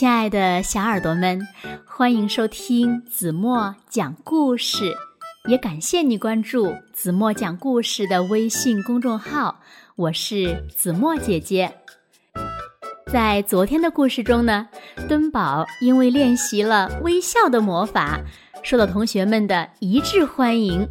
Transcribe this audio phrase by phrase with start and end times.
[0.00, 1.46] 亲爱的小耳朵们，
[1.84, 4.96] 欢迎收听子墨讲故事，
[5.46, 9.60] 也感谢你关注子墨讲故事的微信公众号。
[9.96, 11.70] 我是子墨姐姐。
[13.12, 14.66] 在昨天的故事中呢，
[15.06, 18.18] 敦宝因为练习了微笑的魔法，
[18.62, 20.88] 受到同学们的一致欢迎。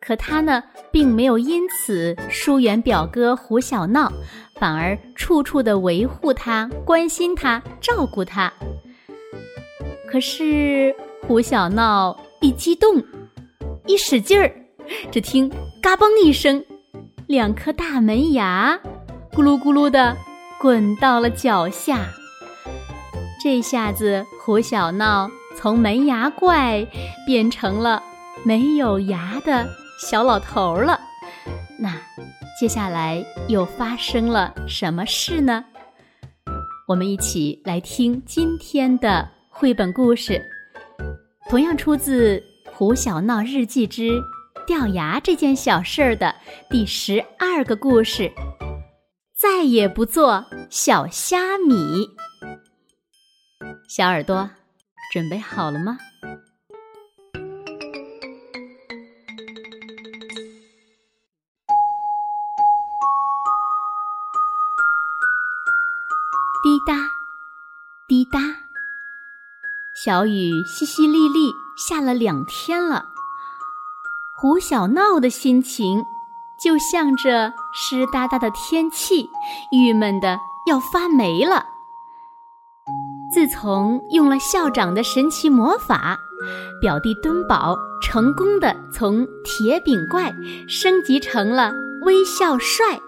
[0.00, 4.10] 可他呢，并没有因此疏远表哥胡小闹。
[4.58, 8.52] 反而处处的维护他、关心他、照顾他。
[10.10, 10.94] 可是
[11.26, 13.02] 胡小闹一激动，
[13.86, 14.52] 一使劲儿，
[15.10, 15.50] 只听
[15.80, 16.62] “嘎嘣”一声，
[17.26, 18.78] 两颗大门牙
[19.32, 20.14] 咕噜咕噜的
[20.60, 22.06] 滚到了脚下。
[23.42, 26.86] 这下子胡小闹从门牙怪
[27.26, 28.02] 变成了
[28.44, 29.66] 没有牙的
[30.00, 30.98] 小老头了。
[31.78, 31.94] 那。
[32.58, 35.64] 接下来又发生了什么事呢？
[36.86, 40.42] 我们一起来听今天的绘本故事，
[41.48, 42.36] 同样出自
[42.70, 44.20] 《胡小闹日记之
[44.66, 46.34] 掉牙这件小事儿》的
[46.68, 48.30] 第十二个故事。
[49.34, 52.10] 再也不做小虾米，
[53.88, 54.50] 小耳朵
[55.14, 55.96] 准备好了吗？
[70.10, 73.10] 小雨淅淅沥沥下了两天了。
[74.36, 76.04] 胡小闹的心情
[76.60, 79.30] 就像这湿哒哒的天气，
[79.70, 81.64] 郁闷的要发霉了。
[83.32, 86.18] 自从用了校长的神奇魔法，
[86.80, 90.34] 表弟敦宝成功的从铁饼怪
[90.66, 93.00] 升级成了微笑帅，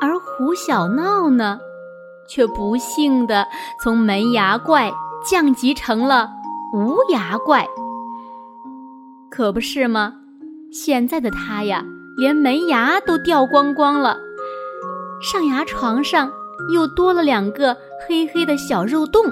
[0.00, 1.58] 而胡小闹呢？
[2.28, 3.48] 却不幸的
[3.82, 4.92] 从门牙怪
[5.24, 6.30] 降级成了
[6.72, 7.66] 无牙怪，
[9.30, 10.14] 可不是吗？
[10.72, 11.84] 现在的他呀，
[12.16, 14.18] 连门牙都掉光光了，
[15.22, 16.30] 上牙床上
[16.72, 17.76] 又多了两个
[18.06, 19.24] 黑黑的小肉洞。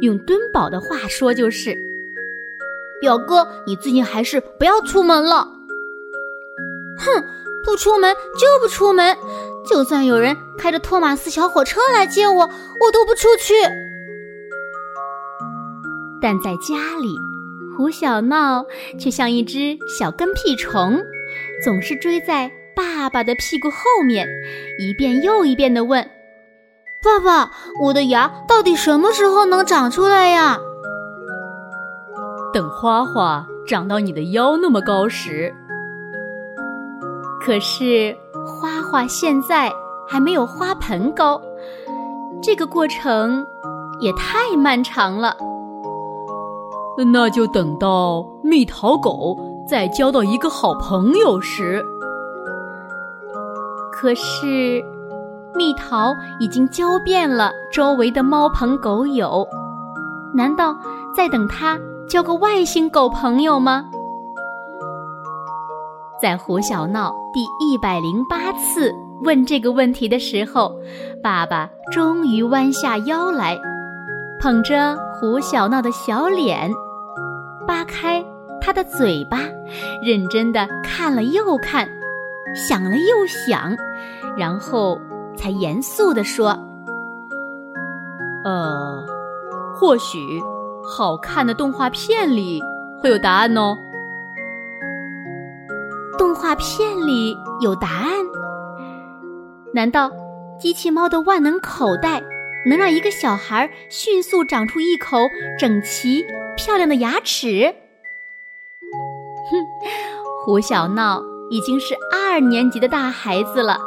[0.00, 1.76] 用敦宝的话说就是：
[3.00, 5.48] 表哥，你最近还是不要出门了。
[6.98, 7.24] 哼，
[7.64, 9.16] 不出门就不出门。
[9.68, 12.34] 就算有人开着托马斯小火车来接我，
[12.80, 13.54] 我都不出去。
[16.20, 17.16] 但在家里，
[17.76, 18.64] 胡小闹
[18.98, 20.98] 却像一只小跟屁虫，
[21.64, 24.26] 总是追在爸爸的屁股后面，
[24.78, 26.02] 一遍又一遍地问
[27.02, 27.50] ：“爸爸，
[27.82, 30.58] 我的牙到底什么时候能长出来呀？”
[32.52, 35.52] 等花花长到你的腰那么高时。
[37.44, 38.16] 可是。
[38.60, 39.70] 花花现在
[40.08, 41.40] 还没有花盆高，
[42.42, 43.46] 这个过程
[44.00, 45.36] 也太漫长了。
[47.04, 49.36] 那就等到蜜桃狗
[49.68, 51.84] 再交到一个好朋友时。
[53.92, 54.82] 可是，
[55.54, 59.46] 蜜桃已经交遍了周围的猫朋狗友，
[60.34, 60.76] 难道
[61.16, 61.78] 在等它
[62.08, 63.84] 交个外星狗朋友吗？
[66.20, 68.92] 在胡小闹第一百零八次
[69.22, 70.72] 问这个问题的时候，
[71.22, 73.56] 爸爸终于弯下腰来，
[74.40, 76.70] 捧着胡小闹的小脸，
[77.88, 78.24] 开
[78.60, 79.40] 他的嘴巴，
[80.04, 81.88] 认真的看了又看，
[82.54, 83.76] 想了又想，
[84.36, 85.00] 然后
[85.36, 86.56] 才严肃地说
[88.44, 89.04] ：“呃，
[89.74, 90.18] 或许
[90.84, 92.62] 好看的动画片里
[93.00, 93.76] 会有答案哦。”
[96.18, 98.12] 动画片里有答案？
[99.72, 100.10] 难道
[100.58, 102.22] 机器猫的万能口袋
[102.66, 105.18] 能让一个小孩迅速长出一口
[105.58, 106.24] 整齐
[106.56, 107.74] 漂亮的牙齿？
[109.50, 109.66] 哼，
[110.44, 113.78] 胡小闹已经是二年级的大孩子了，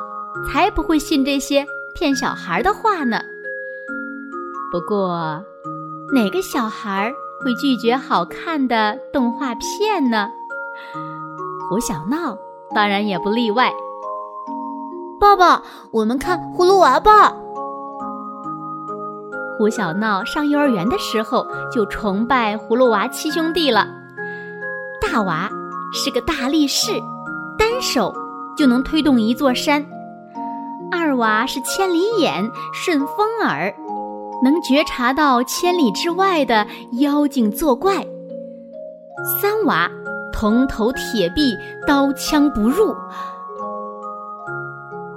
[0.48, 1.66] 才不会信这些
[1.96, 3.22] 骗小孩的话呢。
[4.72, 5.44] 不过，
[6.14, 7.14] 哪个小孩
[7.44, 10.30] 会拒绝好看的动画片呢？
[11.70, 12.38] 胡小闹
[12.74, 13.72] 当然也不例外。
[15.20, 17.36] 爸爸，我们看葫芦娃吧。
[19.62, 23.88] 胡小闹上幼儿园的时候就崇拜葫芦娃七兄弟了。
[25.00, 25.48] 大娃
[25.94, 26.92] 是个大力士，
[27.60, 28.12] 单手
[28.58, 29.84] 就能推动一座山；
[30.92, 32.44] 二娃是千里眼、
[32.74, 33.72] 顺风耳，
[34.44, 38.02] 能觉察到千里之外的妖精作怪；
[39.40, 39.88] 三娃。
[40.34, 41.56] 铜头铁臂，
[41.86, 42.96] 刀枪不入。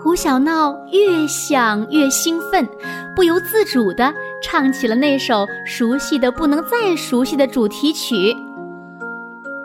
[0.02, 2.68] 胡小闹越想越兴奋，
[3.14, 4.12] 不由自主地
[4.42, 8.34] 唱起了那首熟悉的不能再熟悉的主题曲：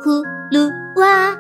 [0.02, 1.32] 葫芦娃，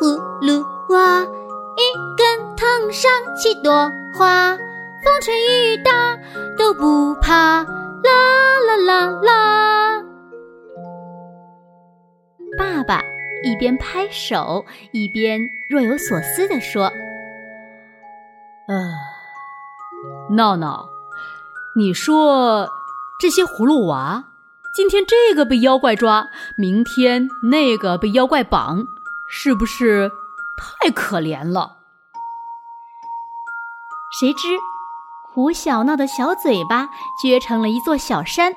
[0.00, 1.82] 葫芦娃，一
[2.16, 6.16] 根藤上七朵花，风吹雨打
[6.56, 7.66] 都不怕，啦
[8.66, 10.02] 啦啦啦。
[12.56, 13.02] 爸爸
[13.44, 16.90] 一边拍手，一边若有所思地说
[18.68, 18.92] ：“呃，
[20.34, 20.88] 闹闹，
[21.78, 22.70] 你说
[23.20, 24.24] 这些葫芦娃，
[24.74, 26.26] 今天这个被妖怪抓，
[26.56, 28.82] 明天那个被妖怪绑，
[29.28, 30.10] 是不是
[30.56, 31.76] 太可怜了？”
[34.18, 34.56] 谁知
[35.34, 36.88] 胡小闹的小嘴巴
[37.22, 38.54] 撅成了一座小山。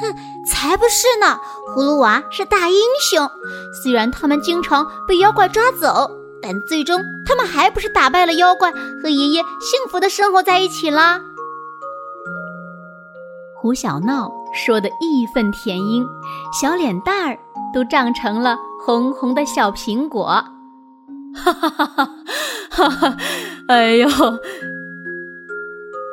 [0.00, 0.14] 哼，
[0.46, 1.40] 才不是呢！
[1.74, 3.28] 葫芦娃是大英雄，
[3.82, 6.08] 虽然他们经常被妖怪抓走，
[6.40, 8.70] 但最终他们还不是打败了妖怪，
[9.02, 11.20] 和爷爷幸福的生活在一起啦。
[13.66, 16.06] 胡小闹说的义愤填膺，
[16.52, 17.36] 小脸蛋儿
[17.74, 20.24] 都长成了红红的小苹果。
[21.34, 22.08] 哈哈哈哈
[22.70, 23.16] 哈哈！
[23.66, 24.08] 哎呦，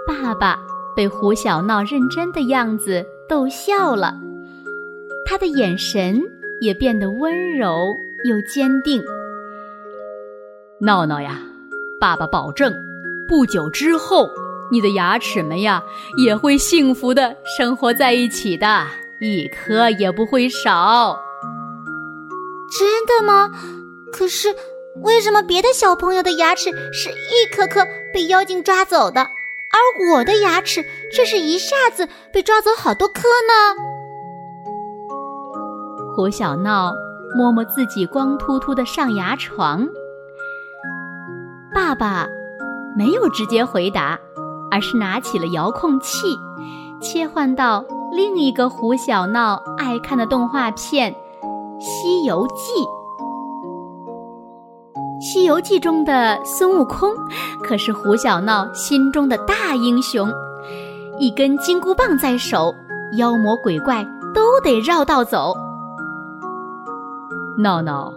[0.08, 0.58] 爸爸
[0.96, 3.06] 被胡小闹认真的样子。
[3.30, 4.16] 逗笑了，
[5.30, 6.20] 他的眼神
[6.60, 7.78] 也变得温柔
[8.26, 9.00] 又坚定。
[10.82, 11.40] 闹闹呀，
[12.02, 12.74] 爸爸保证，
[13.28, 14.28] 不久之后，
[14.74, 15.84] 你的牙齿们呀
[16.18, 18.88] 也会幸福的生活在一起的，
[19.22, 21.20] 一颗也不会少。
[22.76, 23.52] 真的吗？
[24.12, 24.56] 可是
[25.04, 29.22] 为什么别的小朋友的牙齿是一颗颗被妖精抓走的？
[29.22, 29.78] 而
[30.12, 33.54] 我的牙齿却是一下子被抓走好多颗呢。
[36.16, 36.94] 胡小闹
[37.38, 39.88] 摸摸自己光秃秃的上牙床，
[41.74, 42.28] 爸爸
[42.96, 44.20] 没有直接回答，
[44.74, 46.36] 而是拿起了遥控器，
[47.00, 51.14] 切换到另一个胡小闹爱看的动画片
[51.80, 52.54] 《西游记》。
[55.24, 57.12] 《西游记》中的孙悟空
[57.64, 60.28] 可是胡小闹心中的大英雄，
[61.20, 62.74] 一根金箍棒在手，
[63.20, 64.04] 妖魔鬼怪
[64.34, 65.54] 都得绕道走。
[67.60, 68.12] 闹闹，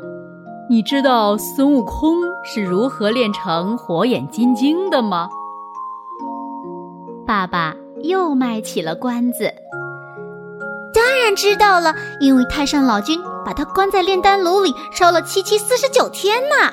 [0.70, 5.28] 你知道孙悟空是如何练成火眼金睛的吗？
[7.26, 9.52] 爸爸又卖起了关子。
[10.94, 16.72] 当然知道了，因为太上老君把他关在炼丹炉里烧了七七四十九天呢。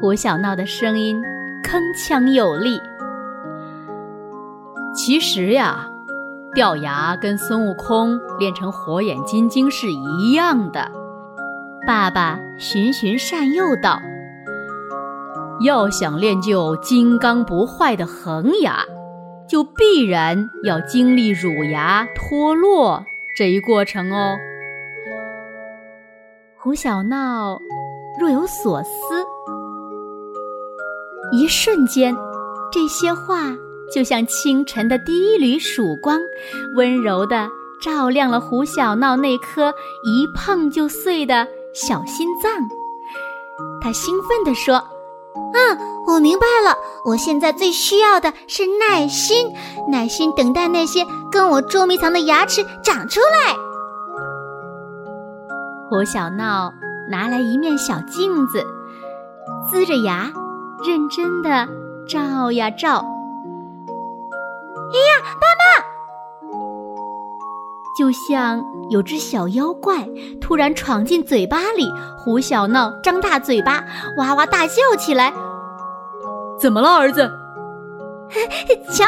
[0.00, 1.20] 胡小闹的声音
[1.64, 2.78] 铿锵有力。
[4.94, 5.88] 其实呀，
[6.54, 10.90] 掉牙跟孙悟空练成火眼金睛是一样的。
[11.86, 14.00] 爸爸循循善诱道
[15.60, 18.84] ：“要想练就金刚不坏的恒牙，
[19.48, 23.04] 就必然要经历乳牙脱落
[23.36, 24.36] 这一过程哦。”
[26.60, 27.60] 胡小闹
[28.20, 28.90] 若有所思。
[31.30, 32.16] 一瞬间，
[32.72, 33.54] 这些话
[33.94, 36.18] 就像清晨的第一缕曙光，
[36.74, 37.48] 温柔地
[37.82, 39.72] 照亮了胡小闹那颗
[40.04, 42.50] 一碰就碎的小心脏。
[43.80, 44.82] 他兴奋地说
[45.54, 49.52] ：“嗯，我明白了，我现在最需要的是耐心，
[49.88, 53.56] 耐心等待那些跟我捉迷藏的牙齿长出来。”
[55.90, 56.72] 胡小闹
[57.10, 58.66] 拿来一面小镜子，
[59.72, 60.30] 呲着牙。
[60.86, 61.66] 认真的
[62.06, 62.92] 照呀照，哎
[64.94, 65.57] 呀，爸妈！
[67.98, 70.08] 就像有只小妖怪
[70.40, 73.84] 突然闯进嘴巴里，胡小闹张大嘴巴，
[74.18, 75.32] 哇哇大笑起来。
[76.60, 77.28] 怎么了，儿子？
[78.92, 79.04] 瞧，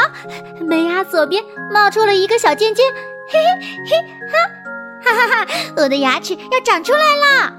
[0.66, 2.85] 门牙左边冒出了一个小尖尖，
[3.28, 3.97] 嘿嘿嘿
[4.32, 4.35] 哈，
[5.04, 5.52] 哈哈哈！
[5.76, 7.52] 我的牙齿要长出来了。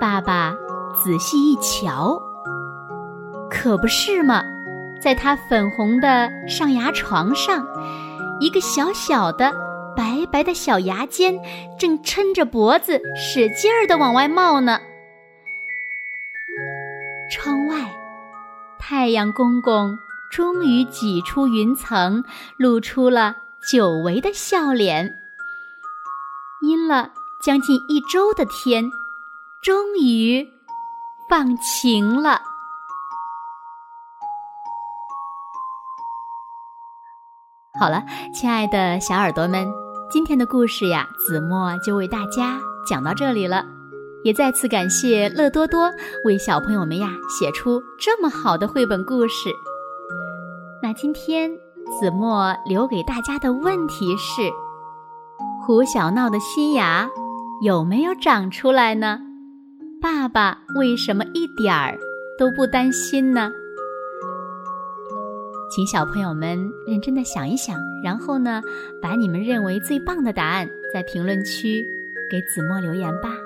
[0.00, 0.54] 爸爸。
[1.02, 2.20] 仔细一瞧，
[3.48, 4.42] 可不是嘛！
[5.00, 7.64] 在他粉红的上牙床上，
[8.40, 9.52] 一个小小的、
[9.96, 11.38] 白白的小牙尖
[11.78, 14.80] 正抻着脖子，使劲儿的往外冒呢。
[17.30, 17.94] 窗外，
[18.78, 19.96] 太阳公公
[20.32, 22.24] 终于挤出云层，
[22.56, 23.36] 露出了
[23.70, 25.12] 久违的笑脸。
[26.62, 27.12] 阴了
[27.44, 28.90] 将近一周的天，
[29.62, 30.48] 终于。
[31.28, 32.42] 放晴了。
[37.80, 39.66] 好了，亲爱的小耳朵们，
[40.10, 43.64] 今天的故事呀，子墨就为大家讲到这里了。
[44.22, 45.90] 也再次感谢乐多多
[46.26, 49.48] 为小朋友们呀写出这么好的绘本故事。
[50.82, 51.50] 那今天
[51.98, 54.50] 子墨留给大家的问题是：
[55.66, 57.08] 胡小闹的新牙
[57.62, 59.20] 有没有长出来呢？
[60.02, 61.98] 爸爸为什么一点儿
[62.38, 63.50] 都不担心呢？
[65.70, 68.60] 请小朋友们认真的想一想，然后呢，
[69.00, 71.80] 把你们认为最棒的答案在评论区
[72.28, 73.36] 给子墨留言吧。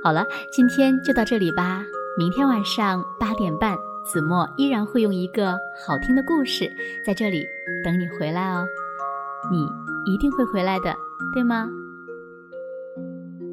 [0.00, 1.84] 好了，今天就到这里吧。
[2.16, 3.76] 明天晚上八点半，
[4.06, 6.70] 子墨依然会用一个好听的故事
[7.04, 7.44] 在这里
[7.82, 8.64] 等你回来哦。
[9.50, 9.66] 你
[10.12, 10.94] 一定会回来的，
[11.34, 11.68] 对吗？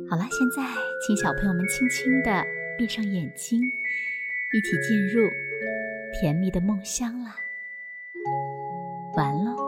[0.08, 0.62] 好了，现在
[1.08, 2.46] 请小朋友们轻轻的
[2.78, 3.60] 闭上眼睛，
[4.54, 5.28] 一起进入。
[6.22, 7.36] 甜蜜的梦乡啦，
[9.16, 9.61] 完了。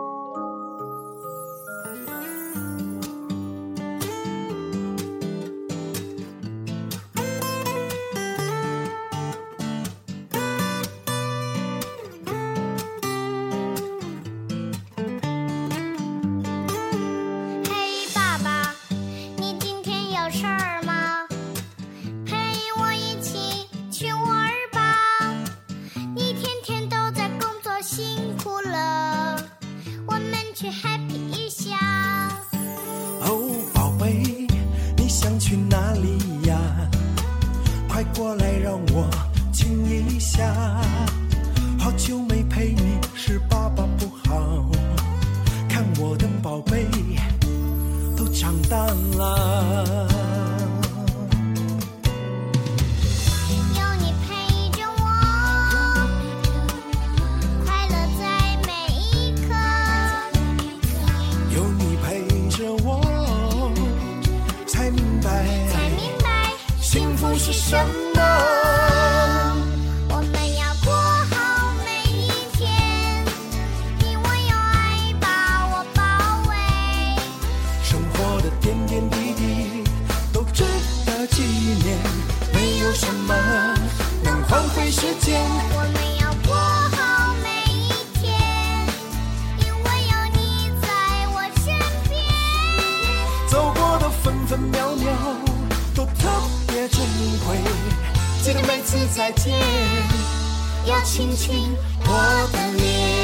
[101.04, 103.23] 亲亲我的脸。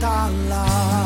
[0.00, 0.97] 大浪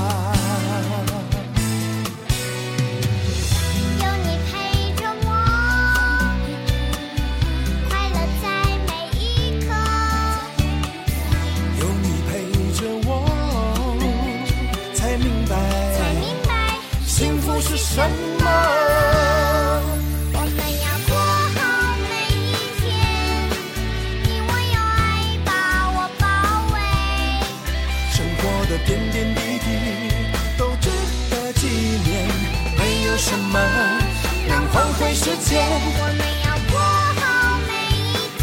[35.15, 35.63] 时间，
[35.99, 36.75] 我们要过
[37.21, 37.23] 好
[37.69, 38.01] 每一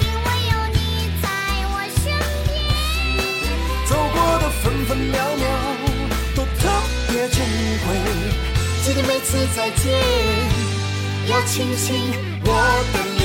[0.00, 0.78] 因为有你
[1.22, 1.24] 在
[1.68, 2.02] 我身
[2.48, 2.48] 边。
[3.86, 5.44] 走过的分分秒秒
[6.34, 6.60] 都特
[7.08, 7.36] 别珍
[7.84, 7.86] 贵，
[8.82, 9.84] 记得每次再见
[11.28, 12.10] 要亲亲
[12.44, 12.48] 我
[12.94, 13.17] 的